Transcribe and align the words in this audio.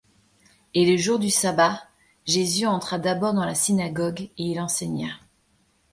Et, 0.73 0.83
le 0.89 0.97
jour 0.97 1.19
du 1.19 1.29
sabbat, 1.29 1.79
Jésus 2.25 2.65
entra 2.65 2.97
d'abord 2.97 3.35
dans 3.35 3.45
la 3.45 3.53
synagogue, 3.53 4.21
et 4.21 4.31
il 4.39 4.59
enseigna. 4.59 5.09